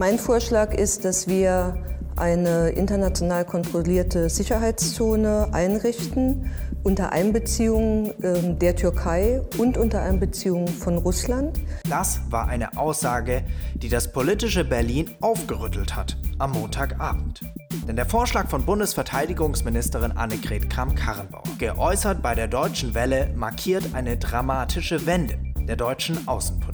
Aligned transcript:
Mein 0.00 0.18
Vorschlag 0.18 0.72
ist, 0.72 1.04
dass 1.04 1.28
wir 1.28 1.76
eine 2.16 2.70
international 2.70 3.44
kontrollierte 3.44 4.30
Sicherheitszone 4.30 5.52
einrichten 5.52 6.50
unter 6.82 7.12
Einbeziehung 7.12 8.14
ähm, 8.22 8.58
der 8.58 8.76
Türkei 8.76 9.42
und 9.58 9.76
unter 9.76 10.00
Einbeziehung 10.00 10.68
von 10.68 10.96
Russland. 10.96 11.60
Das 11.86 12.18
war 12.30 12.48
eine 12.48 12.78
Aussage, 12.78 13.42
die 13.74 13.90
das 13.90 14.10
politische 14.10 14.64
Berlin 14.64 15.10
aufgerüttelt 15.20 15.94
hat 15.94 16.16
am 16.38 16.52
Montagabend. 16.52 17.42
Denn 17.86 17.96
der 17.96 18.06
Vorschlag 18.06 18.48
von 18.48 18.64
Bundesverteidigungsministerin 18.64 20.12
Annegret 20.12 20.70
Kramp-Karrenbauer, 20.70 21.42
geäußert 21.58 22.22
bei 22.22 22.34
der 22.34 22.48
Deutschen 22.48 22.94
Welle, 22.94 23.34
markiert 23.36 23.84
eine 23.92 24.16
dramatische 24.16 25.04
Wende 25.04 25.36
der 25.68 25.76
deutschen 25.76 26.26
Außenpolitik. 26.26 26.69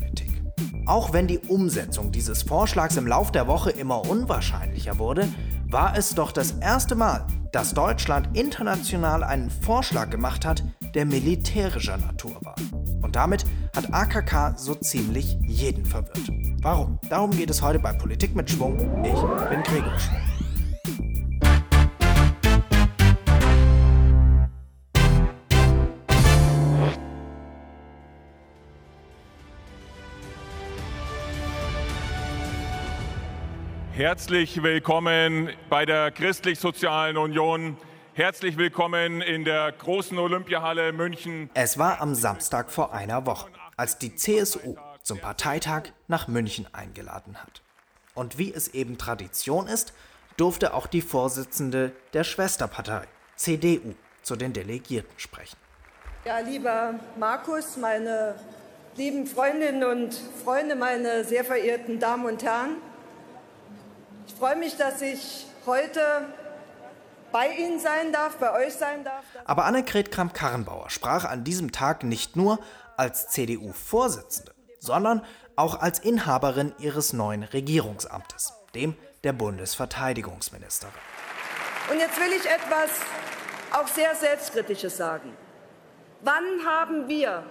Auch 0.86 1.12
wenn 1.12 1.26
die 1.26 1.40
Umsetzung 1.40 2.12
dieses 2.12 2.44
Vorschlags 2.44 2.96
im 2.96 3.08
Lauf 3.08 3.32
der 3.32 3.48
Woche 3.48 3.70
immer 3.70 4.08
unwahrscheinlicher 4.08 5.00
wurde, 5.00 5.28
war 5.68 5.96
es 5.96 6.14
doch 6.14 6.30
das 6.30 6.52
erste 6.60 6.94
Mal, 6.94 7.26
dass 7.50 7.74
Deutschland 7.74 8.36
international 8.36 9.24
einen 9.24 9.50
Vorschlag 9.50 10.10
gemacht 10.10 10.46
hat, 10.46 10.62
der 10.94 11.04
militärischer 11.04 11.96
Natur 11.96 12.36
war. 12.42 12.54
Und 13.02 13.16
damit 13.16 13.44
hat 13.74 13.92
AKK 13.92 14.54
so 14.56 14.76
ziemlich 14.76 15.36
jeden 15.44 15.84
verwirrt. 15.84 16.30
Warum? 16.62 17.00
Darum 17.10 17.32
geht 17.32 17.50
es 17.50 17.62
heute 17.62 17.80
bei 17.80 17.92
Politik 17.92 18.36
mit 18.36 18.48
Schwung. 18.48 18.78
Ich 19.02 19.48
bin 19.50 19.62
Gregor 19.64 19.98
Schwung. 19.98 20.45
Herzlich 33.96 34.62
willkommen 34.62 35.48
bei 35.70 35.86
der 35.86 36.10
Christlich-Sozialen 36.10 37.16
Union. 37.16 37.78
Herzlich 38.12 38.58
willkommen 38.58 39.22
in 39.22 39.46
der 39.46 39.72
großen 39.72 40.18
Olympiahalle 40.18 40.92
München. 40.92 41.48
Es 41.54 41.78
war 41.78 42.02
am 42.02 42.14
Samstag 42.14 42.70
vor 42.70 42.92
einer 42.92 43.24
Woche, 43.24 43.48
als 43.78 43.96
die 43.96 44.14
CSU 44.14 44.76
zum 45.02 45.18
Parteitag 45.18 45.84
nach 46.08 46.28
München 46.28 46.66
eingeladen 46.74 47.42
hat. 47.42 47.62
Und 48.14 48.36
wie 48.36 48.52
es 48.52 48.68
eben 48.68 48.98
Tradition 48.98 49.66
ist, 49.66 49.94
durfte 50.36 50.74
auch 50.74 50.88
die 50.88 51.00
Vorsitzende 51.00 51.92
der 52.12 52.24
Schwesterpartei, 52.24 53.04
CDU, 53.36 53.94
zu 54.20 54.36
den 54.36 54.52
Delegierten 54.52 55.18
sprechen. 55.18 55.56
Ja, 56.26 56.40
lieber 56.40 56.96
Markus, 57.18 57.78
meine 57.78 58.34
lieben 58.94 59.26
Freundinnen 59.26 59.84
und 59.84 60.20
Freunde, 60.44 60.76
meine 60.76 61.24
sehr 61.24 61.46
verehrten 61.46 61.98
Damen 61.98 62.26
und 62.26 62.42
Herren, 62.42 62.76
freue 64.38 64.56
mich, 64.56 64.76
dass 64.76 65.00
ich 65.00 65.46
heute 65.64 66.00
bei 67.32 67.48
Ihnen 67.48 67.80
sein 67.80 68.12
darf, 68.12 68.36
bei 68.36 68.52
euch 68.52 68.74
sein 68.74 69.02
darf. 69.04 69.24
Aber 69.44 69.64
Annegret 69.64 70.10
Kramp-Karrenbauer 70.10 70.90
sprach 70.90 71.24
an 71.24 71.44
diesem 71.44 71.72
Tag 71.72 72.04
nicht 72.04 72.36
nur 72.36 72.58
als 72.96 73.28
CDU-Vorsitzende, 73.28 74.54
sondern 74.78 75.24
auch 75.56 75.80
als 75.80 75.98
Inhaberin 75.98 76.74
ihres 76.78 77.12
neuen 77.12 77.42
Regierungsamtes, 77.42 78.52
dem 78.74 78.96
der 79.24 79.32
Bundesverteidigungsministerin. 79.32 80.94
Und 81.90 81.98
jetzt 81.98 82.18
will 82.18 82.32
ich 82.32 82.44
etwas 82.46 82.90
auch 83.72 83.88
sehr 83.88 84.14
Selbstkritisches 84.14 84.96
sagen. 84.96 85.34
Wann 86.22 86.44
haben 86.66 87.08
wir 87.08 87.44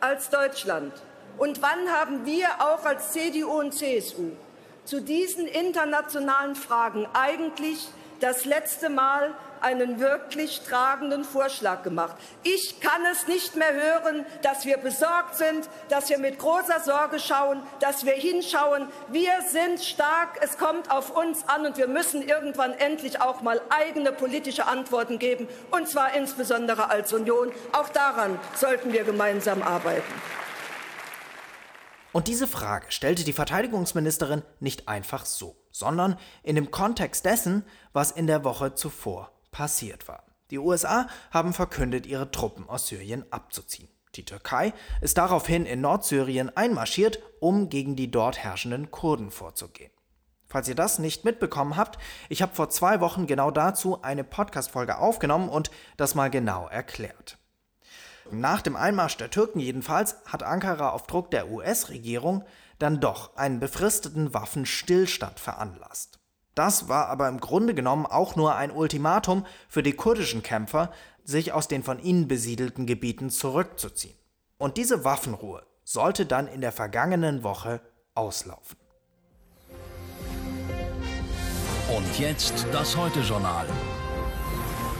als 0.00 0.30
Deutschland 0.30 0.92
und 1.36 1.62
wann 1.62 1.90
haben 1.90 2.24
wir 2.24 2.48
auch 2.60 2.84
als 2.84 3.12
CDU 3.12 3.60
und 3.60 3.72
CSU 3.72 4.32
zu 4.88 5.02
diesen 5.02 5.46
internationalen 5.46 6.54
Fragen 6.54 7.06
eigentlich 7.12 7.88
das 8.20 8.46
letzte 8.46 8.88
Mal 8.88 9.34
einen 9.60 10.00
wirklich 10.00 10.62
tragenden 10.62 11.24
Vorschlag 11.24 11.82
gemacht. 11.82 12.16
Ich 12.42 12.80
kann 12.80 13.04
es 13.12 13.26
nicht 13.28 13.54
mehr 13.54 13.74
hören, 13.74 14.24
dass 14.40 14.64
wir 14.64 14.78
besorgt 14.78 15.36
sind, 15.36 15.68
dass 15.90 16.08
wir 16.08 16.18
mit 16.18 16.38
großer 16.38 16.80
Sorge 16.80 17.20
schauen, 17.20 17.62
dass 17.80 18.06
wir 18.06 18.14
hinschauen. 18.14 18.88
Wir 19.08 19.42
sind 19.50 19.82
stark, 19.82 20.38
es 20.40 20.56
kommt 20.56 20.90
auf 20.90 21.14
uns 21.14 21.46
an 21.48 21.66
und 21.66 21.76
wir 21.76 21.88
müssen 21.88 22.22
irgendwann 22.22 22.72
endlich 22.72 23.20
auch 23.20 23.42
mal 23.42 23.60
eigene 23.68 24.12
politische 24.12 24.66
Antworten 24.66 25.18
geben, 25.18 25.48
und 25.70 25.86
zwar 25.86 26.14
insbesondere 26.14 26.88
als 26.88 27.12
Union. 27.12 27.52
Auch 27.72 27.90
daran 27.90 28.40
sollten 28.54 28.92
wir 28.92 29.04
gemeinsam 29.04 29.62
arbeiten. 29.62 30.37
Und 32.12 32.28
diese 32.28 32.48
Frage 32.48 32.86
stellte 32.90 33.24
die 33.24 33.32
Verteidigungsministerin 33.32 34.42
nicht 34.60 34.88
einfach 34.88 35.26
so, 35.26 35.56
sondern 35.70 36.18
in 36.42 36.56
dem 36.56 36.70
Kontext 36.70 37.24
dessen, 37.24 37.64
was 37.92 38.10
in 38.10 38.26
der 38.26 38.44
Woche 38.44 38.74
zuvor 38.74 39.32
passiert 39.50 40.08
war. 40.08 40.24
Die 40.50 40.58
USA 40.58 41.08
haben 41.30 41.52
verkündet, 41.52 42.06
ihre 42.06 42.30
Truppen 42.30 42.68
aus 42.68 42.86
Syrien 42.86 43.24
abzuziehen. 43.30 43.88
Die 44.14 44.24
Türkei 44.24 44.72
ist 45.02 45.18
daraufhin 45.18 45.66
in 45.66 45.82
Nordsyrien 45.82 46.56
einmarschiert, 46.56 47.20
um 47.40 47.68
gegen 47.68 47.94
die 47.94 48.10
dort 48.10 48.38
herrschenden 48.38 48.90
Kurden 48.90 49.30
vorzugehen. 49.30 49.92
Falls 50.46 50.66
ihr 50.66 50.74
das 50.74 50.98
nicht 50.98 51.24
mitbekommen 51.24 51.76
habt, 51.76 51.98
ich 52.30 52.40
habe 52.40 52.54
vor 52.54 52.70
zwei 52.70 53.00
Wochen 53.00 53.26
genau 53.26 53.50
dazu 53.50 54.00
eine 54.02 54.24
Podcast-Folge 54.24 54.96
aufgenommen 54.96 55.50
und 55.50 55.70
das 55.98 56.14
mal 56.14 56.30
genau 56.30 56.66
erklärt. 56.68 57.37
Nach 58.30 58.60
dem 58.60 58.76
Einmarsch 58.76 59.16
der 59.16 59.30
Türken 59.30 59.58
jedenfalls 59.58 60.16
hat 60.26 60.42
Ankara 60.42 60.90
auf 60.90 61.06
Druck 61.06 61.30
der 61.30 61.50
US-Regierung 61.50 62.44
dann 62.78 63.00
doch 63.00 63.36
einen 63.36 63.58
befristeten 63.58 64.34
Waffenstillstand 64.34 65.40
veranlasst. 65.40 66.18
Das 66.54 66.88
war 66.88 67.08
aber 67.08 67.28
im 67.28 67.40
Grunde 67.40 67.74
genommen 67.74 68.04
auch 68.04 68.36
nur 68.36 68.54
ein 68.54 68.70
Ultimatum 68.70 69.46
für 69.68 69.82
die 69.82 69.92
kurdischen 69.92 70.42
Kämpfer, 70.42 70.92
sich 71.24 71.52
aus 71.52 71.68
den 71.68 71.82
von 71.82 72.00
ihnen 72.00 72.28
besiedelten 72.28 72.86
Gebieten 72.86 73.30
zurückzuziehen. 73.30 74.16
Und 74.58 74.76
diese 74.76 75.04
Waffenruhe 75.04 75.62
sollte 75.84 76.26
dann 76.26 76.48
in 76.48 76.60
der 76.60 76.72
vergangenen 76.72 77.42
Woche 77.42 77.80
auslaufen. 78.14 78.76
Und 81.96 82.18
jetzt 82.18 82.66
das 82.72 82.96
Heute-Journal 82.96 83.66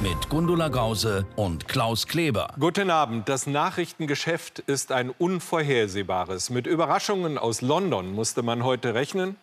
mit 0.00 0.28
Gundula 0.28 0.69
Gause 0.69 1.26
und 1.34 1.66
Klaus 1.66 2.06
Kleber. 2.06 2.54
Guten 2.60 2.91
Abend. 2.91 3.28
Das 3.28 3.48
Nachrichtengeschäft 3.48 4.60
ist 4.60 4.92
ein 4.92 5.10
unvorhersehbares. 5.10 6.50
Mit 6.50 6.69
Überraschungen 6.69 7.36
aus 7.36 7.62
London 7.62 8.12
musste 8.12 8.42
man 8.42 8.62
heute 8.62 8.94
rechnen. 8.94 9.37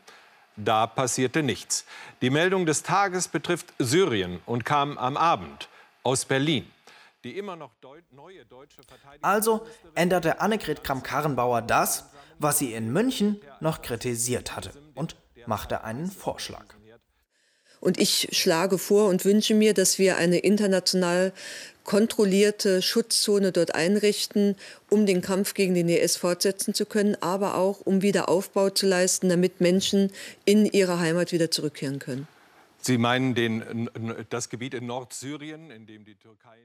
Da 0.55 0.87
passierte 0.87 1.43
nichts. 1.43 1.85
Die 2.21 2.29
Meldung 2.29 2.65
des 2.65 2.83
Tages 2.83 3.27
betrifft 3.27 3.73
Syrien 3.79 4.39
und 4.45 4.63
kam 4.63 4.97
am 4.97 5.17
Abend 5.17 5.67
aus 6.03 6.23
Berlin. 6.23 6.65
Die 7.25 7.37
immer 7.37 7.57
noch 7.57 7.71
Deu 7.81 7.99
neue 8.11 8.45
deutsche 8.45 8.81
Also 9.21 9.65
änderte 9.93 10.39
Annegret 10.39 10.85
Kramp-Karrenbauer 10.85 11.63
das, 11.63 12.11
was 12.39 12.59
sie 12.59 12.73
in 12.73 12.93
München 12.93 13.41
noch 13.59 13.81
kritisiert 13.81 14.55
hatte 14.55 14.71
und 14.93 15.17
machte 15.47 15.83
einen 15.83 16.09
Vorschlag. 16.09 16.74
Und 17.85 17.99
ich 17.99 18.29
schlage 18.31 18.79
vor 18.79 19.09
und 19.09 19.25
wünsche 19.25 19.53
mir, 19.53 19.75
dass 19.75 19.99
wir 19.99 20.17
eine 20.17 20.39
international 20.39 21.31
kontrollierte 21.83 22.81
Schutzzone 22.81 23.51
dort 23.51 23.75
einrichten, 23.75 24.55
um 24.89 25.05
den 25.05 25.21
Kampf 25.21 25.53
gegen 25.53 25.75
den 25.75 25.87
IS 25.87 26.17
fortsetzen 26.17 26.73
zu 26.73 26.87
können, 26.87 27.15
aber 27.21 27.57
auch 27.57 27.81
um 27.81 28.01
wieder 28.01 28.27
Aufbau 28.27 28.71
zu 28.71 28.87
leisten, 28.87 29.29
damit 29.29 29.61
Menschen 29.61 30.11
in 30.45 30.65
ihre 30.65 30.99
Heimat 30.99 31.31
wieder 31.31 31.51
zurückkehren 31.51 31.99
können. 31.99 32.27
Sie 32.79 32.97
meinen 32.97 33.35
den, 33.35 33.87
das 34.31 34.49
Gebiet 34.49 34.73
in 34.73 34.87
Nordsyrien, 34.87 35.69
in 35.69 35.85
dem 35.85 36.05
die 36.05 36.15
Türkei. 36.15 36.57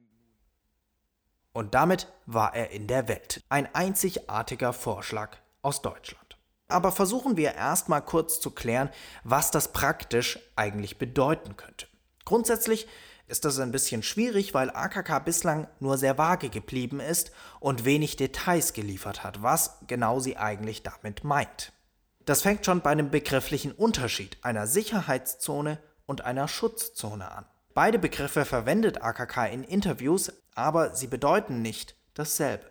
Und 1.53 1.75
damit 1.75 2.07
war 2.25 2.55
er 2.55 2.71
in 2.71 2.87
der 2.87 3.09
Welt. 3.09 3.43
Ein 3.51 3.69
einzigartiger 3.75 4.73
Vorschlag 4.73 5.37
aus 5.61 5.83
Deutschland. 5.83 6.30
Aber 6.71 6.93
versuchen 6.93 7.37
wir 7.37 7.55
erstmal 7.55 8.03
kurz 8.03 8.41
zu 8.41 8.51
klären, 8.51 8.91
was 9.25 9.51
das 9.51 9.73
praktisch 9.73 10.39
eigentlich 10.57 10.99
bedeuten 10.99 11.57
könnte. 11.57 11.87
Grundsätzlich 12.25 12.87
ist 13.27 13.45
das 13.45 13.61
ein 13.61 13.73
bisschen 13.73 14.03
schwierig, 14.03 14.55
weil 14.55 14.71
AKK 14.71 15.21
bislang 15.21 15.69
nur 15.79 15.99
sehr 15.99 16.19
vage 16.19 16.51
geblieben 16.51 17.01
ist 17.01 17.31
und 17.61 17.85
wenig 17.85 18.17
Details 18.17 18.73
geliefert 18.73 19.23
hat, 19.23 19.43
was 19.43 19.79
genau 19.87 20.19
sie 20.19 20.37
eigentlich 20.37 20.83
damit 20.83 21.23
meint. 21.23 21.73
Das 22.27 22.43
fängt 22.43 22.67
schon 22.67 22.81
bei 22.81 22.91
einem 22.91 23.11
begrifflichen 23.11 23.73
Unterschied 23.73 24.37
einer 24.43 24.67
Sicherheitszone 24.67 25.79
und 26.07 26.25
einer 26.25 26.49
Schutzzone 26.49 27.31
an. 27.31 27.47
Beide 27.73 27.99
Begriffe 27.99 28.45
verwendet 28.45 29.01
AKK 29.01 29.47
in 29.53 29.63
Interviews, 29.63 30.33
aber 30.55 30.95
sie 30.95 31.07
bedeuten 31.07 31.63
nicht 31.63 31.95
dasselbe. 32.15 32.67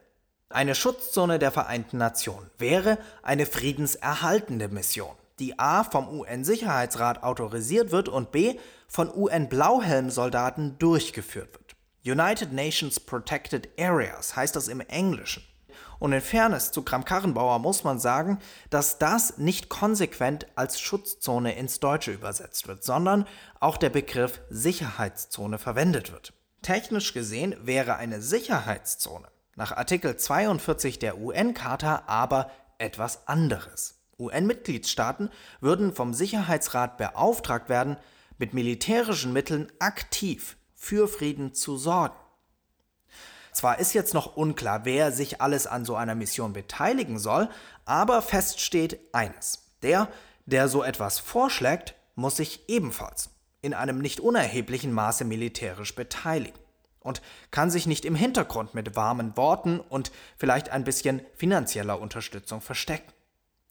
Eine 0.51 0.73
Schutzzone 0.73 1.37
der 1.37 1.51
Vereinten 1.51 1.99
Nationen 1.99 2.49
wäre 2.57 2.97
eine 3.21 3.45
friedenserhaltende 3.45 4.67
Mission, 4.67 5.15
die 5.37 5.59
a. 5.59 5.83
vom 5.83 6.09
UN-Sicherheitsrat 6.09 7.21
autorisiert 7.21 7.91
wird 7.91 8.09
und 8.09 8.31
b. 8.31 8.57
von 8.87 9.15
UN-Blauhelm-Soldaten 9.15 10.79
durchgeführt 10.79 11.53
wird. 11.53 11.75
United 12.03 12.51
Nations 12.51 12.99
Protected 12.99 13.69
Areas 13.79 14.35
heißt 14.35 14.55
das 14.55 14.69
im 14.69 14.79
Englischen. 14.79 15.43
Und 15.99 16.13
in 16.13 16.21
Fairness 16.21 16.71
zu 16.71 16.81
Kram-Karrenbauer 16.81 17.59
muss 17.59 17.83
man 17.83 17.99
sagen, 17.99 18.39
dass 18.71 18.97
das 18.97 19.37
nicht 19.37 19.69
konsequent 19.69 20.47
als 20.55 20.81
Schutzzone 20.81 21.55
ins 21.57 21.79
Deutsche 21.79 22.11
übersetzt 22.11 22.67
wird, 22.67 22.83
sondern 22.83 23.27
auch 23.59 23.77
der 23.77 23.91
Begriff 23.91 24.41
Sicherheitszone 24.49 25.59
verwendet 25.59 26.11
wird. 26.11 26.33
Technisch 26.63 27.13
gesehen 27.13 27.55
wäre 27.61 27.97
eine 27.97 28.19
Sicherheitszone 28.19 29.27
nach 29.59 29.75
Artikel 29.75 30.15
42 30.15 30.99
der 30.99 31.19
UN-Charta 31.19 32.03
aber 32.07 32.49
etwas 32.77 33.27
anderes. 33.27 33.99
UN-Mitgliedstaaten 34.17 35.29
würden 35.59 35.93
vom 35.93 36.13
Sicherheitsrat 36.13 36.97
beauftragt 36.97 37.67
werden, 37.67 37.97
mit 38.37 38.53
militärischen 38.53 39.33
Mitteln 39.33 39.69
aktiv 39.79 40.55
für 40.75 41.09
Frieden 41.09 41.53
zu 41.53 41.75
sorgen. 41.75 42.15
Zwar 43.51 43.79
ist 43.79 43.93
jetzt 43.93 44.13
noch 44.13 44.37
unklar, 44.37 44.85
wer 44.85 45.11
sich 45.11 45.41
alles 45.41 45.67
an 45.67 45.83
so 45.83 45.95
einer 45.95 46.15
Mission 46.15 46.53
beteiligen 46.53 47.19
soll, 47.19 47.49
aber 47.83 48.21
fest 48.21 48.61
steht 48.61 48.97
eines. 49.11 49.65
Der, 49.81 50.07
der 50.45 50.69
so 50.69 50.83
etwas 50.83 51.19
vorschlägt, 51.19 51.95
muss 52.15 52.37
sich 52.37 52.69
ebenfalls 52.69 53.29
in 53.61 53.73
einem 53.73 53.99
nicht 53.99 54.21
unerheblichen 54.21 54.93
Maße 54.93 55.25
militärisch 55.25 55.95
beteiligen 55.95 56.59
und 56.99 57.21
kann 57.51 57.71
sich 57.71 57.87
nicht 57.87 58.05
im 58.05 58.15
Hintergrund 58.15 58.73
mit 58.73 58.95
warmen 58.95 59.35
Worten 59.37 59.79
und 59.79 60.11
vielleicht 60.37 60.69
ein 60.69 60.83
bisschen 60.83 61.21
finanzieller 61.35 61.99
Unterstützung 61.99 62.61
verstecken. 62.61 63.11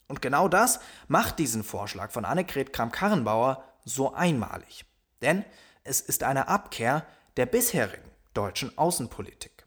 Und 0.07 0.23
genau 0.23 0.49
das 0.49 0.81
macht 1.07 1.39
diesen 1.39 1.63
Vorschlag 1.63 2.11
von 2.11 2.25
Annegret 2.25 2.73
Kramp-Karrenbauer 2.73 3.63
so 3.85 4.15
einmalig. 4.15 4.85
Denn 5.21 5.45
es 5.85 6.01
ist 6.01 6.23
eine 6.23 6.49
Abkehr 6.49 7.07
der 7.37 7.47
bisherigen 7.47 8.11
deutschen 8.35 8.77
Außenpolitik. 8.79 9.67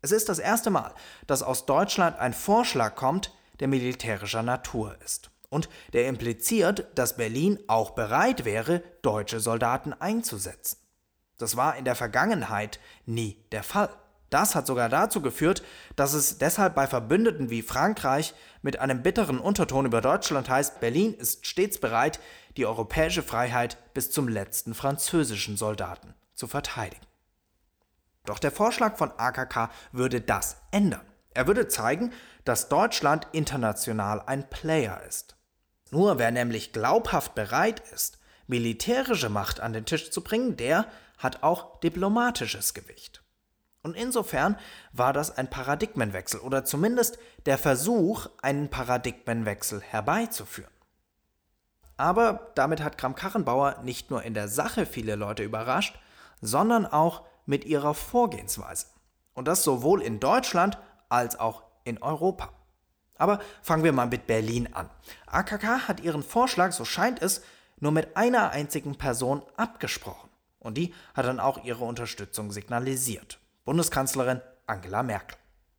Es 0.00 0.12
ist 0.12 0.28
das 0.28 0.38
erste 0.38 0.70
Mal, 0.70 0.94
dass 1.26 1.42
aus 1.42 1.66
Deutschland 1.66 2.18
ein 2.18 2.32
Vorschlag 2.32 2.94
kommt, 2.94 3.32
der 3.60 3.68
militärischer 3.68 4.42
Natur 4.42 4.96
ist 5.04 5.30
und 5.48 5.68
der 5.92 6.06
impliziert, 6.08 6.86
dass 6.94 7.16
Berlin 7.16 7.58
auch 7.66 7.90
bereit 7.90 8.44
wäre, 8.44 8.82
deutsche 9.02 9.40
Soldaten 9.40 9.92
einzusetzen. 9.92 10.78
Das 11.38 11.56
war 11.56 11.76
in 11.76 11.84
der 11.84 11.94
Vergangenheit 11.94 12.80
nie 13.04 13.44
der 13.52 13.62
Fall. 13.62 13.90
Das 14.30 14.54
hat 14.54 14.66
sogar 14.66 14.88
dazu 14.88 15.22
geführt, 15.22 15.62
dass 15.94 16.12
es 16.12 16.38
deshalb 16.38 16.74
bei 16.74 16.86
Verbündeten 16.86 17.48
wie 17.48 17.62
Frankreich 17.62 18.34
mit 18.60 18.80
einem 18.80 19.02
bitteren 19.02 19.38
Unterton 19.38 19.86
über 19.86 20.00
Deutschland 20.00 20.48
heißt, 20.48 20.80
Berlin 20.80 21.14
ist 21.14 21.46
stets 21.46 21.78
bereit, 21.78 22.18
die 22.56 22.66
europäische 22.66 23.22
Freiheit 23.22 23.78
bis 23.94 24.10
zum 24.10 24.28
letzten 24.28 24.74
französischen 24.74 25.56
Soldaten 25.56 26.14
zu 26.34 26.48
verteidigen. 26.48 27.06
Doch 28.24 28.40
der 28.40 28.50
Vorschlag 28.50 28.96
von 28.96 29.12
AKK 29.16 29.70
würde 29.92 30.20
das 30.20 30.56
ändern. 30.72 31.06
Er 31.32 31.46
würde 31.46 31.68
zeigen, 31.68 32.12
dass 32.44 32.68
Deutschland 32.68 33.28
international 33.32 34.22
ein 34.26 34.50
Player 34.50 35.02
ist. 35.06 35.36
Nur 35.90 36.18
wer 36.18 36.32
nämlich 36.32 36.72
glaubhaft 36.72 37.34
bereit 37.36 37.80
ist, 37.94 38.18
militärische 38.48 39.28
Macht 39.28 39.60
an 39.60 39.72
den 39.72 39.84
Tisch 39.84 40.10
zu 40.10 40.22
bringen, 40.22 40.56
der 40.56 40.86
hat 41.18 41.42
auch 41.42 41.80
diplomatisches 41.80 42.74
Gewicht. 42.74 43.22
Und 43.82 43.94
insofern 43.96 44.58
war 44.92 45.12
das 45.12 45.36
ein 45.36 45.48
Paradigmenwechsel 45.48 46.40
oder 46.40 46.64
zumindest 46.64 47.18
der 47.46 47.56
Versuch, 47.56 48.26
einen 48.42 48.68
Paradigmenwechsel 48.68 49.80
herbeizuführen. 49.80 50.72
Aber 51.96 52.50
damit 52.56 52.82
hat 52.82 52.98
Kram-Karrenbauer 52.98 53.82
nicht 53.82 54.10
nur 54.10 54.22
in 54.22 54.34
der 54.34 54.48
Sache 54.48 54.86
viele 54.86 55.14
Leute 55.14 55.44
überrascht, 55.44 55.98
sondern 56.40 56.84
auch 56.84 57.22
mit 57.46 57.64
ihrer 57.64 57.94
Vorgehensweise. 57.94 58.86
Und 59.34 59.46
das 59.48 59.62
sowohl 59.62 60.02
in 60.02 60.20
Deutschland 60.20 60.78
als 61.08 61.38
auch 61.38 61.62
in 61.84 62.02
Europa. 62.02 62.50
Aber 63.18 63.40
fangen 63.62 63.84
wir 63.84 63.92
mal 63.92 64.08
mit 64.08 64.26
Berlin 64.26 64.68
an. 64.74 64.90
AKK 65.26 65.88
hat 65.88 66.00
ihren 66.00 66.22
Vorschlag, 66.22 66.72
so 66.72 66.84
scheint 66.84 67.22
es, 67.22 67.42
nur 67.78 67.92
mit 67.92 68.16
einer 68.16 68.50
einzigen 68.50 68.96
Person 68.96 69.42
abgesprochen. 69.56 70.25
Und 70.66 70.74
die 70.74 70.92
hat 71.14 71.26
dann 71.26 71.40
auch 71.40 71.64
ihre 71.64 71.84
Unterstützung 71.84 72.50
signalisiert. 72.50 73.38
Bundeskanzlerin 73.64 74.40
Angela 74.66 75.02
Merkel. 75.02 75.38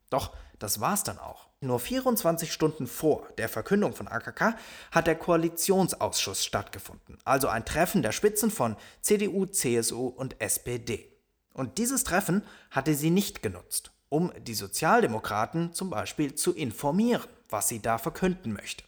Doch 0.10 0.34
das 0.60 0.80
war's 0.80 1.04
dann 1.04 1.20
auch. 1.20 1.48
Nur 1.60 1.80
24 1.80 2.52
Stunden 2.52 2.88
vor 2.88 3.28
der 3.38 3.50
Verkündung 3.50 3.94
von 3.94 4.08
AKK 4.08 4.56
hat 4.92 5.08
der 5.08 5.16
Koalitionsausschuss 5.16 6.46
stattgefunden, 6.46 7.18
also 7.26 7.48
ein 7.48 7.66
Treffen 7.66 8.04
der 8.04 8.12
Spitzen 8.12 8.52
von 8.52 8.76
CDU, 9.02 9.46
CSU 9.46 10.08
und 10.08 10.40
SPD. 10.40 11.12
Und 11.54 11.80
dieses 11.80 12.04
Treffen 12.04 12.44
hatte 12.70 12.94
sie 12.94 13.10
nicht 13.10 13.42
genutzt, 13.42 13.92
um 14.10 14.32
die 14.40 14.54
Sozialdemokraten 14.54 15.74
zum 15.74 15.90
Beispiel 15.90 16.36
zu 16.36 16.54
informieren, 16.54 17.28
was 17.50 17.68
sie 17.68 17.82
da 17.82 17.98
verkünden 17.98 18.54
möchte. 18.54 18.84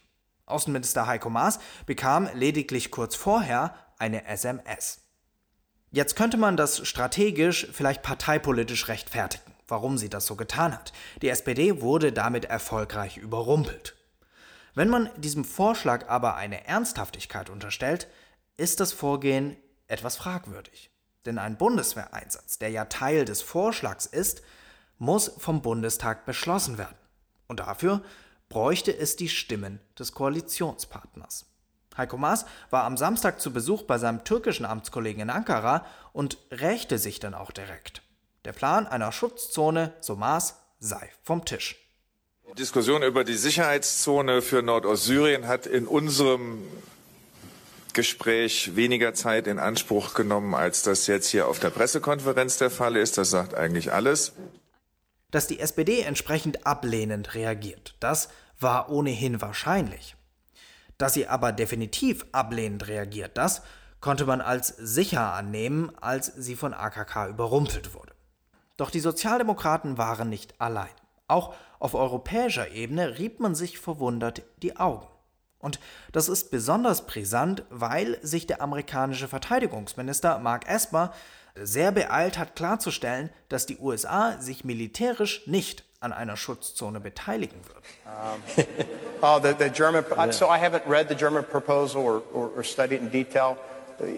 Außenminister 0.46 1.06
Heiko 1.06 1.30
Maas 1.30 1.58
bekam 1.86 2.28
lediglich 2.34 2.92
kurz 2.92 3.16
vorher 3.16 3.74
eine 3.98 4.26
SMS. 4.26 4.99
Jetzt 5.92 6.14
könnte 6.14 6.36
man 6.36 6.56
das 6.56 6.86
strategisch, 6.86 7.66
vielleicht 7.72 8.02
parteipolitisch 8.02 8.86
rechtfertigen, 8.86 9.52
warum 9.66 9.98
sie 9.98 10.08
das 10.08 10.24
so 10.24 10.36
getan 10.36 10.72
hat. 10.72 10.92
Die 11.20 11.28
SPD 11.28 11.80
wurde 11.80 12.12
damit 12.12 12.44
erfolgreich 12.44 13.16
überrumpelt. 13.16 13.96
Wenn 14.74 14.88
man 14.88 15.10
diesem 15.16 15.44
Vorschlag 15.44 16.08
aber 16.08 16.36
eine 16.36 16.64
Ernsthaftigkeit 16.68 17.50
unterstellt, 17.50 18.06
ist 18.56 18.78
das 18.78 18.92
Vorgehen 18.92 19.56
etwas 19.88 20.16
fragwürdig. 20.16 20.90
Denn 21.26 21.38
ein 21.38 21.58
Bundeswehreinsatz, 21.58 22.58
der 22.58 22.70
ja 22.70 22.84
Teil 22.84 23.24
des 23.24 23.42
Vorschlags 23.42 24.06
ist, 24.06 24.42
muss 24.98 25.32
vom 25.38 25.60
Bundestag 25.60 26.24
beschlossen 26.24 26.78
werden. 26.78 26.96
Und 27.48 27.58
dafür 27.58 28.02
bräuchte 28.48 28.96
es 28.96 29.16
die 29.16 29.28
Stimmen 29.28 29.80
des 29.98 30.12
Koalitionspartners. 30.12 31.49
Heiko 32.00 32.16
Maas 32.16 32.46
war 32.70 32.84
am 32.84 32.96
Samstag 32.96 33.40
zu 33.40 33.52
Besuch 33.52 33.82
bei 33.82 33.98
seinem 33.98 34.24
türkischen 34.24 34.64
Amtskollegen 34.64 35.22
in 35.22 35.30
Ankara 35.30 35.86
und 36.12 36.38
rächte 36.50 36.98
sich 36.98 37.20
dann 37.20 37.34
auch 37.34 37.52
direkt. 37.52 38.02
Der 38.44 38.52
Plan 38.52 38.86
einer 38.86 39.12
Schutzzone, 39.12 39.92
so 40.00 40.16
Maas, 40.16 40.56
sei 40.78 41.10
vom 41.22 41.44
Tisch. 41.44 41.76
Die 42.48 42.54
Diskussion 42.54 43.02
über 43.02 43.22
die 43.22 43.36
Sicherheitszone 43.36 44.42
für 44.42 44.62
Nordostsyrien 44.62 45.46
hat 45.46 45.66
in 45.66 45.86
unserem 45.86 46.66
Gespräch 47.92 48.76
weniger 48.76 49.14
Zeit 49.14 49.46
in 49.46 49.58
Anspruch 49.58 50.14
genommen, 50.14 50.54
als 50.54 50.82
das 50.82 51.06
jetzt 51.06 51.28
hier 51.28 51.46
auf 51.46 51.58
der 51.58 51.70
Pressekonferenz 51.70 52.56
der 52.58 52.70
Fall 52.70 52.96
ist. 52.96 53.18
Das 53.18 53.30
sagt 53.30 53.54
eigentlich 53.54 53.92
alles. 53.92 54.32
Dass 55.30 55.46
die 55.46 55.60
SPD 55.60 56.00
entsprechend 56.00 56.66
ablehnend 56.66 57.34
reagiert, 57.34 57.94
das 58.00 58.30
war 58.58 58.90
ohnehin 58.90 59.40
wahrscheinlich. 59.40 60.16
Dass 61.00 61.14
sie 61.14 61.26
aber 61.26 61.52
definitiv 61.52 62.26
ablehnend 62.30 62.86
reagiert, 62.86 63.38
das 63.38 63.62
konnte 64.02 64.26
man 64.26 64.42
als 64.42 64.68
sicher 64.68 65.32
annehmen, 65.32 65.90
als 65.98 66.26
sie 66.26 66.56
von 66.56 66.74
AKK 66.74 67.26
überrumpelt 67.30 67.94
wurde. 67.94 68.12
Doch 68.76 68.90
die 68.90 69.00
Sozialdemokraten 69.00 69.96
waren 69.96 70.28
nicht 70.28 70.60
allein. 70.60 70.90
Auch 71.26 71.54
auf 71.78 71.94
europäischer 71.94 72.72
Ebene 72.72 73.18
rieb 73.18 73.40
man 73.40 73.54
sich 73.54 73.78
verwundert 73.78 74.42
die 74.60 74.76
Augen. 74.76 75.06
Und 75.58 75.80
das 76.12 76.28
ist 76.28 76.50
besonders 76.50 77.06
brisant, 77.06 77.64
weil 77.70 78.18
sich 78.20 78.46
der 78.46 78.60
amerikanische 78.60 79.26
Verteidigungsminister 79.26 80.38
Mark 80.38 80.68
Esper 80.68 81.14
sehr 81.54 81.92
beeilt 81.92 82.36
hat 82.36 82.56
klarzustellen, 82.56 83.30
dass 83.48 83.64
die 83.64 83.78
USA 83.78 84.38
sich 84.38 84.66
militärisch 84.66 85.46
nicht 85.46 85.82
an 86.00 86.12
einer 86.12 86.36
Schutzzone 86.36 86.98
beteiligen 86.98 87.60
wird. 87.66 87.84
Um, 88.06 88.42
oh, 89.22 89.38
the, 89.38 89.52
the 89.52 89.68
German, 89.68 90.04
yeah. 90.10 90.30
so 90.32 90.48
I 90.48 90.58
haven't 90.58 90.86
read 90.86 91.08
the 91.08 91.14
German 91.14 91.44
proposal 91.44 92.02
or, 92.02 92.22
or, 92.32 92.48
or 92.56 92.64
studied 92.64 93.00
in 93.00 93.10
detail. 93.10 93.58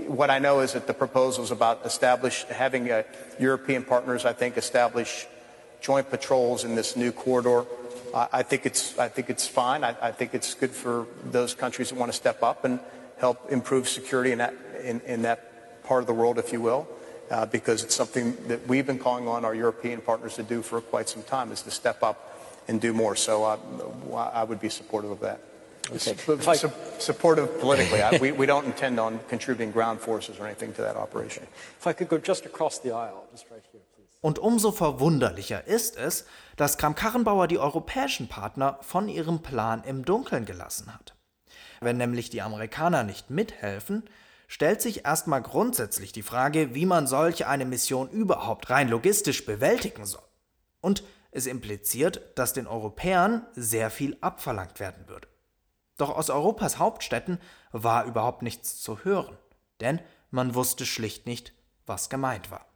What 0.07 0.31
I 0.31 0.39
know 0.39 0.61
is 0.61 0.75
that 0.75 0.87
the 0.87 0.95
proposal 0.95 1.43
is 1.43 1.51
about 1.51 1.85
establish, 1.85 2.45
having 2.45 2.89
uh, 2.89 3.03
European 3.41 3.83
partners, 3.83 4.25
I 4.25 4.33
think, 4.33 4.57
establish 4.57 5.27
joint 5.81 6.09
patrols 6.09 6.63
in 6.63 6.77
this 6.77 6.95
new 6.97 7.11
corridor. 7.11 7.65
Uh, 8.15 8.29
I 8.33 8.45
think 8.45 8.65
it's, 8.65 8.97
I 8.97 9.09
think 9.09 9.29
it's 9.29 9.49
fine. 9.49 9.83
I, 9.83 9.97
I, 10.01 10.13
think 10.13 10.35
it's 10.35 10.55
good 10.55 10.71
for 10.71 11.07
those 11.33 11.55
countries 11.55 11.89
that 11.89 11.99
want 11.99 12.13
to 12.13 12.17
step 12.17 12.45
up 12.45 12.65
and 12.65 12.79
help 13.19 13.51
improve 13.51 13.89
security 13.89 14.31
in 14.31 14.39
that, 14.39 14.55
in, 14.85 15.01
in 15.01 15.23
that 15.23 15.83
part 15.83 16.03
of 16.03 16.07
the 16.07 16.15
world, 16.15 16.39
if 16.39 16.53
you 16.53 16.61
will 16.61 16.87
uh, 17.33 17.47
because 17.47 17.83
it's 17.83 17.95
something 17.95 18.37
that 18.47 18.61
we've 18.69 18.87
been 18.87 18.99
calling 18.99 19.27
on 19.27 19.45
our 19.45 19.55
European 19.55 20.01
partners 20.01 20.35
to 20.37 20.43
do 20.43 20.63
for 20.63 20.81
quite 20.81 21.09
some 21.09 21.23
time, 21.23 21.51
is 21.51 21.63
to 21.63 21.71
step 21.71 22.03
up 22.03 22.17
and 22.69 22.81
do 22.81 22.93
more. 22.93 23.17
So 23.17 23.45
uh, 23.45 24.31
I 24.35 24.45
would 24.45 24.61
be 24.61 24.69
supportive 24.69 25.11
of 25.11 25.21
that. 25.21 25.41
Okay. 25.91 26.15
Su 26.55 26.71
supportive 26.99 27.59
politically. 27.59 28.03
I, 28.03 28.17
we, 28.19 28.31
we 28.31 28.47
don't 28.47 28.67
intend 28.67 29.01
on 29.01 29.19
contributing 29.29 29.73
ground 29.73 30.01
forces 30.01 30.39
or 30.39 30.47
anything 30.47 30.73
to 30.75 30.83
that 30.83 30.97
operation. 30.97 31.45
If 31.81 31.87
I 31.89 31.93
could 31.93 32.09
go 32.09 32.19
just 32.19 32.47
across 32.47 32.79
the 32.79 32.93
aisle, 32.93 33.25
just 33.33 33.51
right 33.51 33.65
here, 33.73 33.81
please. 33.97 34.07
Und 34.21 34.39
umso 34.39 34.71
verwunderlicher 34.71 35.67
ist 35.67 35.97
es, 35.97 36.25
dass 36.57 36.79
Kram-Karrenbauer 36.79 37.49
die 37.49 37.59
europäischen 37.59 38.29
Partner 38.29 38.79
von 38.83 39.09
ihrem 39.09 39.43
Plan 39.43 39.83
im 39.85 40.05
Dunkeln 40.05 40.45
gelassen 40.45 40.95
hat. 40.95 41.15
Wenn 41.81 41.97
nämlich 41.97 42.31
die 42.31 42.43
Amerikaner 42.43 43.03
nicht 43.03 43.31
mithelfen, 43.31 44.05
stellt 44.53 44.83
sich 44.83 45.07
erstmal 45.07 45.41
grundsätzlich 45.41 46.13
die 46.13 46.23
Frage, 46.23 46.75
wie 46.75 46.85
man 46.85 47.07
solch 47.07 47.47
eine 47.47 47.65
Mission 47.65 48.11
überhaupt 48.11 48.69
rein 48.69 48.91
logistisch 48.91 49.47
bewältigen 49.47 50.05
soll. 50.05 50.29
Und 50.83 51.03
Es 51.31 51.47
impliziert, 51.47 52.21
dass 52.35 52.53
den 52.53 52.67
Europäern 52.67 53.47
sehr 53.55 53.91
viel 53.91 54.19
abverlangt 54.21 54.79
werden 54.79 55.09
würde. 55.09 55.27
Doch 55.97 56.11
aus 56.11 56.29
Europas 56.29 56.79
Hauptstädten 56.79 57.39
war 57.71 58.05
überhaupt 58.05 58.43
nichts 58.43 58.83
zu 58.83 59.03
hören, 59.03 59.39
denn 59.81 60.03
man 60.31 60.55
wusste 60.55 60.85
schlicht 60.85 61.25
nicht, 61.25 61.55
was 61.87 62.11
gemeint 62.11 62.51
war. 62.51 62.67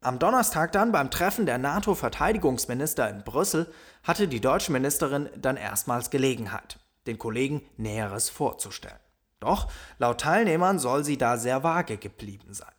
Am 0.00 0.18
Donnerstag 0.18 0.72
dann 0.72 0.90
beim 0.90 1.12
Treffen 1.12 1.46
der 1.46 1.58
NATO-Verteidigungsminister 1.58 3.08
in 3.08 3.22
Brüssel 3.22 3.72
hatte 4.02 4.26
die 4.26 4.40
deutsche 4.40 4.72
Ministerin 4.72 5.28
dann 5.36 5.56
erstmals 5.56 6.10
Gelegenheit, 6.10 6.80
den 7.06 7.18
Kollegen 7.18 7.62
Näheres 7.76 8.28
vorzustellen. 8.28 8.98
Doch 9.40 9.70
laut 9.98 10.20
Teilnehmern 10.20 10.78
soll 10.78 11.04
sie 11.04 11.18
da 11.18 11.36
sehr 11.36 11.62
vage 11.62 11.96
geblieben 11.96 12.54
sein. 12.54 12.72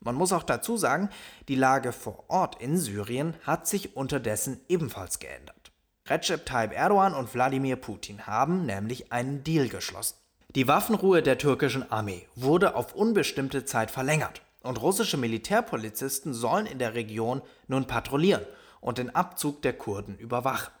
Man 0.00 0.14
muss 0.14 0.32
auch 0.32 0.44
dazu 0.44 0.76
sagen, 0.76 1.10
die 1.48 1.56
Lage 1.56 1.92
vor 1.92 2.24
Ort 2.28 2.60
in 2.60 2.78
Syrien 2.78 3.34
hat 3.42 3.66
sich 3.66 3.96
unterdessen 3.96 4.60
ebenfalls 4.68 5.18
geändert. 5.18 5.72
Recep 6.06 6.46
Tayyip 6.46 6.72
Erdogan 6.72 7.14
und 7.14 7.34
Wladimir 7.34 7.76
Putin 7.76 8.26
haben 8.26 8.64
nämlich 8.64 9.12
einen 9.12 9.42
Deal 9.42 9.68
geschlossen. 9.68 10.16
Die 10.54 10.68
Waffenruhe 10.68 11.22
der 11.22 11.36
türkischen 11.36 11.90
Armee 11.90 12.26
wurde 12.34 12.74
auf 12.74 12.94
unbestimmte 12.94 13.64
Zeit 13.64 13.90
verlängert 13.90 14.40
und 14.62 14.80
russische 14.80 15.18
Militärpolizisten 15.18 16.32
sollen 16.32 16.66
in 16.66 16.78
der 16.78 16.94
Region 16.94 17.42
nun 17.66 17.86
patrouillieren 17.86 18.46
und 18.80 18.98
den 18.98 19.14
Abzug 19.14 19.60
der 19.62 19.74
Kurden 19.74 20.16
überwachen. 20.16 20.72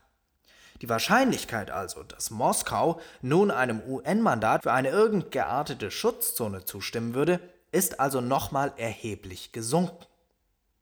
Die 0.80 0.88
Wahrscheinlichkeit 0.88 1.70
also, 1.70 2.02
dass 2.04 2.30
Moskau 2.30 3.00
nun 3.20 3.50
einem 3.50 3.82
UN-Mandat 3.86 4.62
für 4.62 4.72
eine 4.72 4.90
irgend 4.90 5.30
geartete 5.30 5.90
Schutzzone 5.90 6.64
zustimmen 6.64 7.14
würde, 7.14 7.40
ist 7.72 8.00
also 8.00 8.20
nochmal 8.20 8.72
erheblich 8.76 9.52
gesunken. 9.52 10.06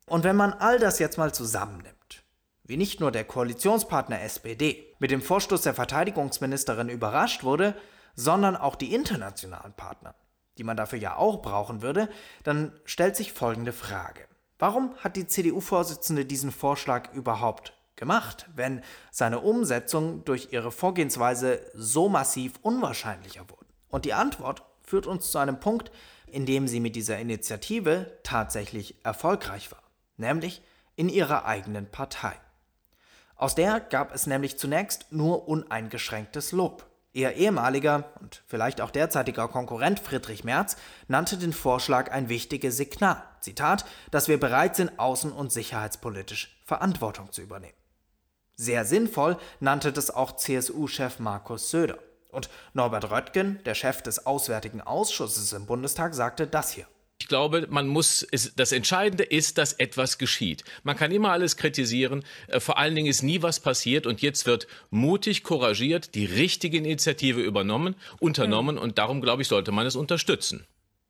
Und 0.06 0.22
wenn 0.24 0.36
man 0.36 0.52
all 0.52 0.78
das 0.78 0.98
jetzt 0.98 1.18
mal 1.18 1.34
zusammennimmt, 1.34 2.24
wie 2.64 2.76
nicht 2.76 3.00
nur 3.00 3.10
der 3.10 3.24
Koalitionspartner 3.24 4.20
SPD 4.22 4.94
mit 4.98 5.10
dem 5.10 5.22
Vorstoß 5.22 5.62
der 5.62 5.74
Verteidigungsministerin 5.74 6.88
überrascht 6.88 7.42
wurde, 7.42 7.74
sondern 8.14 8.56
auch 8.56 8.76
die 8.76 8.94
internationalen 8.94 9.72
Partner, 9.72 10.14
die 10.58 10.64
man 10.64 10.76
dafür 10.76 10.98
ja 10.98 11.16
auch 11.16 11.42
brauchen 11.42 11.82
würde, 11.82 12.08
dann 12.44 12.72
stellt 12.84 13.16
sich 13.16 13.32
folgende 13.32 13.72
Frage. 13.72 14.26
Warum 14.58 14.96
hat 14.98 15.16
die 15.16 15.26
CDU-Vorsitzende 15.26 16.24
diesen 16.24 16.50
Vorschlag 16.50 17.12
überhaupt 17.12 17.74
gemacht, 17.96 18.46
wenn 18.54 18.82
seine 19.10 19.40
Umsetzung 19.40 20.24
durch 20.24 20.48
ihre 20.52 20.70
Vorgehensweise 20.70 21.60
so 21.74 22.08
massiv 22.08 22.54
unwahrscheinlicher 22.62 23.48
wurde? 23.48 23.66
Und 23.88 24.04
die 24.04 24.14
Antwort 24.14 24.62
führt 24.82 25.06
uns 25.06 25.30
zu 25.30 25.38
einem 25.38 25.60
Punkt, 25.60 25.90
in 26.26 26.46
dem 26.46 26.68
sie 26.68 26.80
mit 26.80 26.96
dieser 26.96 27.18
Initiative 27.18 28.18
tatsächlich 28.22 29.04
erfolgreich 29.04 29.70
war, 29.72 29.82
nämlich 30.16 30.62
in 30.96 31.08
ihrer 31.08 31.44
eigenen 31.44 31.90
Partei. 31.90 32.34
Aus 33.36 33.54
der 33.54 33.80
gab 33.80 34.14
es 34.14 34.26
nämlich 34.26 34.58
zunächst 34.58 35.12
nur 35.12 35.46
uneingeschränktes 35.46 36.52
Lob. 36.52 36.86
Ihr 37.12 37.34
ehemaliger 37.34 38.12
und 38.20 38.42
vielleicht 38.46 38.80
auch 38.80 38.90
derzeitiger 38.90 39.48
Konkurrent 39.48 40.00
Friedrich 40.00 40.44
Merz 40.44 40.76
nannte 41.08 41.38
den 41.38 41.52
Vorschlag 41.52 42.10
ein 42.12 42.28
wichtiges 42.28 42.76
Signal, 42.76 43.22
Zitat, 43.40 43.86
dass 44.10 44.28
wir 44.28 44.38
bereit 44.38 44.76
sind, 44.76 44.92
außen- 44.98 45.32
und 45.32 45.52
sicherheitspolitisch 45.52 46.60
Verantwortung 46.64 47.32
zu 47.32 47.40
übernehmen. 47.42 47.85
Sehr 48.56 48.86
sinnvoll 48.86 49.36
nannte 49.60 49.92
das 49.92 50.10
auch 50.10 50.36
CSU-Chef 50.36 51.18
Markus 51.18 51.70
Söder. 51.70 51.98
Und 52.30 52.48
Norbert 52.72 53.10
Röttgen, 53.10 53.60
der 53.64 53.74
Chef 53.74 54.02
des 54.02 54.26
Auswärtigen 54.26 54.80
Ausschusses 54.80 55.52
im 55.52 55.66
Bundestag, 55.66 56.14
sagte 56.14 56.46
das 56.46 56.72
hier. 56.72 56.86
Ich 57.18 57.28
glaube, 57.28 57.66
man 57.70 57.86
muss, 57.86 58.26
das 58.56 58.72
Entscheidende 58.72 59.24
ist, 59.24 59.58
dass 59.58 59.72
etwas 59.74 60.18
geschieht. 60.18 60.64
Man 60.84 60.96
kann 60.96 61.12
immer 61.12 61.30
alles 61.30 61.56
kritisieren. 61.56 62.24
Äh, 62.46 62.60
vor 62.60 62.78
allen 62.78 62.94
Dingen 62.94 63.08
ist 63.08 63.22
nie 63.22 63.42
was 63.42 63.60
passiert 63.60 64.06
und 64.06 64.20
jetzt 64.20 64.46
wird 64.46 64.66
mutig, 64.90 65.42
couragiert 65.42 66.14
die 66.14 66.26
richtige 66.26 66.76
Initiative 66.76 67.40
übernommen, 67.40 67.94
unternommen 68.20 68.76
und 68.78 68.98
darum, 68.98 69.22
glaube 69.22 69.42
ich, 69.42 69.48
sollte 69.48 69.72
man 69.72 69.86
es 69.86 69.96
unterstützen. 69.96 70.66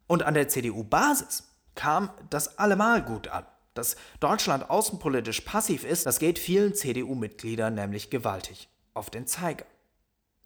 Und 0.06 0.22
an 0.22 0.34
der 0.34 0.48
CDU-Basis 0.48 1.44
kam 1.74 2.10
das 2.30 2.58
allemal 2.58 3.02
gut 3.02 3.28
an. 3.28 3.44
Dass 3.76 3.96
Deutschland 4.20 4.70
außenpolitisch 4.70 5.42
passiv 5.42 5.84
ist, 5.84 6.06
das 6.06 6.18
geht 6.18 6.38
vielen 6.38 6.74
CDU-Mitgliedern 6.74 7.74
nämlich 7.74 8.10
gewaltig 8.10 8.68
auf 8.94 9.10
den 9.10 9.26
Zeiger. 9.26 9.66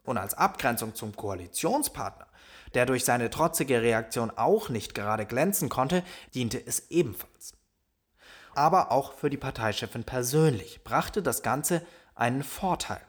Und 0.04 0.18
als 0.18 0.34
Abgrenzung 0.34 0.94
zum 0.94 1.16
Koalitionspartner 1.16 2.26
der 2.75 2.87
durch 2.87 3.04
seine 3.04 3.30
trotzige 3.30 3.82
Reaktion 3.82 4.30
auch 4.30 4.68
nicht 4.68 4.94
gerade 4.94 5.26
glänzen 5.26 5.68
konnte, 5.68 6.02
diente 6.34 6.64
es 6.64 6.90
ebenfalls. 6.90 7.54
Aber 8.54 8.90
auch 8.90 9.12
für 9.12 9.30
die 9.30 9.37
Parteichefin 9.37 10.04
persönlich 10.04 10.82
brachte 10.84 11.22
das 11.22 11.42
Ganze 11.42 11.84
einen 12.14 12.42
Vorteil 12.42 13.00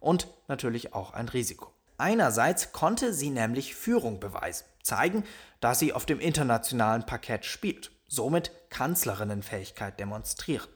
und 0.00 0.28
natürlich 0.48 0.94
auch 0.94 1.12
ein 1.12 1.28
Risiko. 1.28 1.72
Einerseits 1.98 2.72
konnte 2.72 3.12
sie 3.12 3.30
nämlich 3.30 3.74
Führung 3.74 4.20
beweisen, 4.20 4.66
zeigen, 4.82 5.24
dass 5.60 5.78
sie 5.78 5.92
auf 5.92 6.06
dem 6.06 6.20
internationalen 6.20 7.06
Parkett 7.06 7.44
spielt, 7.44 7.90
somit 8.08 8.52
Kanzlerinnenfähigkeit 8.70 9.98
demonstrieren. 9.98 10.68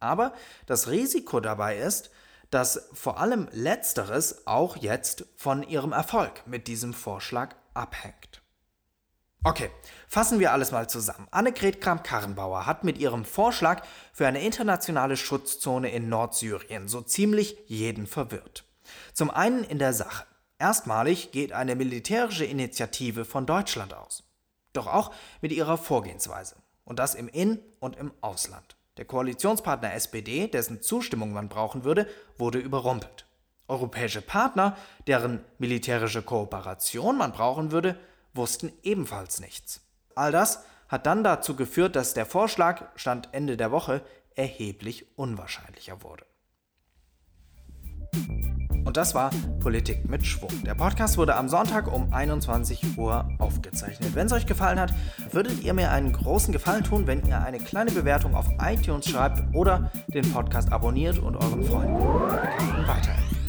Aber 0.00 0.32
das 0.66 0.88
Risiko 0.88 1.40
dabei 1.40 1.76
ist, 1.78 2.10
dass 2.50 2.88
vor 2.92 3.18
allem 3.20 3.48
letzteres 3.52 4.46
auch 4.46 4.76
jetzt 4.76 5.24
von 5.36 5.62
ihrem 5.62 5.92
Erfolg 5.92 6.46
mit 6.46 6.66
diesem 6.66 6.94
Vorschlag 6.94 7.54
abhängt. 7.74 8.42
Okay, 9.42 9.70
fassen 10.06 10.38
wir 10.38 10.52
alles 10.52 10.70
mal 10.70 10.90
zusammen. 10.90 11.26
Annegret 11.30 11.80
Kramp-Karrenbauer 11.80 12.66
hat 12.66 12.84
mit 12.84 12.98
ihrem 12.98 13.24
Vorschlag 13.24 13.82
für 14.12 14.26
eine 14.26 14.42
internationale 14.42 15.16
Schutzzone 15.16 15.90
in 15.90 16.10
Nordsyrien 16.10 16.88
so 16.88 17.00
ziemlich 17.00 17.56
jeden 17.66 18.06
verwirrt. 18.06 18.64
Zum 19.14 19.30
einen 19.30 19.64
in 19.64 19.78
der 19.78 19.94
Sache. 19.94 20.26
Erstmalig 20.58 21.32
geht 21.32 21.52
eine 21.52 21.74
militärische 21.74 22.44
Initiative 22.44 23.24
von 23.24 23.46
Deutschland 23.46 23.94
aus. 23.94 24.24
Doch 24.74 24.86
auch 24.86 25.10
mit 25.40 25.52
ihrer 25.52 25.78
Vorgehensweise. 25.78 26.56
Und 26.90 26.98
das 26.98 27.14
im 27.14 27.28
In- 27.28 27.60
und 27.78 27.94
im 27.94 28.10
Ausland. 28.20 28.74
Der 28.96 29.04
Koalitionspartner 29.04 29.94
SPD, 29.94 30.48
dessen 30.48 30.82
Zustimmung 30.82 31.32
man 31.32 31.48
brauchen 31.48 31.84
würde, 31.84 32.08
wurde 32.36 32.58
überrumpelt. 32.58 33.26
Europäische 33.68 34.20
Partner, 34.20 34.76
deren 35.06 35.44
militärische 35.58 36.20
Kooperation 36.20 37.16
man 37.16 37.30
brauchen 37.30 37.70
würde, 37.70 37.96
wussten 38.34 38.72
ebenfalls 38.82 39.38
nichts. 39.38 39.82
All 40.16 40.32
das 40.32 40.64
hat 40.88 41.06
dann 41.06 41.22
dazu 41.22 41.54
geführt, 41.54 41.94
dass 41.94 42.12
der 42.12 42.26
Vorschlag, 42.26 42.88
Stand 42.96 43.28
Ende 43.30 43.56
der 43.56 43.70
Woche, 43.70 44.02
erheblich 44.34 45.16
unwahrscheinlicher 45.16 46.02
wurde. 46.02 46.26
Und 48.84 48.96
das 48.96 49.14
war 49.14 49.30
Politik 49.60 50.08
mit 50.08 50.26
Schwung. 50.26 50.50
Der 50.64 50.74
Podcast 50.74 51.18
wurde 51.18 51.36
am 51.36 51.48
Sonntag 51.48 51.92
um 51.92 52.12
21 52.12 52.96
Uhr 52.96 53.28
aufgezeichnet. 53.38 54.14
Wenn 54.14 54.26
es 54.26 54.32
euch 54.32 54.46
gefallen 54.46 54.80
hat, 54.80 54.92
würdet 55.32 55.62
ihr 55.62 55.74
mir 55.74 55.90
einen 55.90 56.12
großen 56.12 56.52
Gefallen 56.52 56.84
tun, 56.84 57.06
wenn 57.06 57.24
ihr 57.26 57.40
eine 57.40 57.58
kleine 57.58 57.90
Bewertung 57.90 58.34
auf 58.34 58.46
iTunes 58.60 59.08
schreibt 59.08 59.54
oder 59.54 59.90
den 60.08 60.30
Podcast 60.32 60.72
abonniert 60.72 61.18
und 61.18 61.36
euren 61.36 61.62
Freunden 61.62 61.98
weiterempfehlt. 62.86 63.39